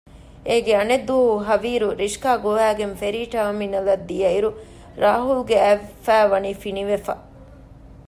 އޭގެ 0.47 0.73
އަނެއް 0.77 1.05
ދުވަހު 1.07 1.35
ހަވީރު 1.47 1.87
ރިޝްކާ 1.99 2.31
ގޮވައިގެން 2.43 2.95
ފެރީ 3.01 3.21
ޓާމިނަލަށް 3.33 4.05
ދިޔައިރު 4.09 4.49
ރާހުލްގެ 5.03 5.57
އަތް 5.63 5.85
ފައި 6.05 6.27
ވަނީ 6.31 6.51
ފިނިވެފަ 6.61 7.13